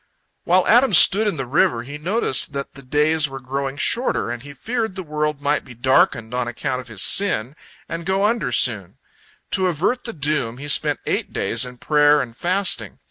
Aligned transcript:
While 0.45 0.67
Adam 0.67 0.95
stood 0.95 1.27
in 1.27 1.37
the 1.37 1.45
river, 1.45 1.83
he 1.83 1.99
noticed 1.99 2.53
that 2.53 2.73
the 2.73 2.81
days 2.81 3.29
were 3.29 3.39
growing 3.39 3.77
shorter, 3.77 4.31
and 4.31 4.41
he 4.41 4.51
feared 4.51 4.95
the 4.95 5.03
world 5.03 5.41
might 5.41 5.63
be 5.63 5.75
darkened 5.75 6.33
on 6.33 6.47
account 6.47 6.81
of 6.81 6.87
his 6.87 7.03
sin, 7.03 7.55
and 7.87 8.03
go 8.03 8.25
under 8.25 8.51
soon. 8.51 8.97
To 9.51 9.67
avert 9.67 10.05
the 10.05 10.13
doom, 10.13 10.57
he 10.57 10.67
spent 10.67 11.01
eight 11.05 11.31
days 11.31 11.67
in 11.67 11.77
prayer 11.77 12.19
and 12.19 12.35
fasting. 12.35 12.97